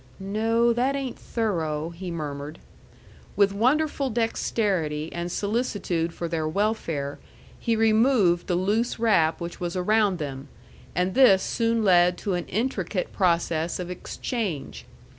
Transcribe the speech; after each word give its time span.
"No, 0.19 0.73
that 0.73 0.95
ain't 0.95 1.19
thorough," 1.19 1.91
he 1.91 2.09
murmured. 2.09 2.57
With 3.35 3.53
wonderful 3.53 4.09
dexterity 4.09 5.13
and 5.13 5.31
solicitude 5.31 6.11
for 6.11 6.27
their 6.27 6.47
wellfare, 6.49 7.19
he 7.59 7.75
removed 7.75 8.47
the 8.47 8.55
loose 8.55 8.97
wrap 8.97 9.39
which 9.39 9.59
was 9.59 9.75
around 9.75 10.17
them, 10.17 10.47
and 10.95 11.13
this 11.13 11.43
soon 11.43 11.83
led 11.83 12.17
to 12.17 12.33
an 12.33 12.47
intricate 12.47 13.13
process 13.13 13.77
of 13.77 13.91
exchange. 13.91 14.85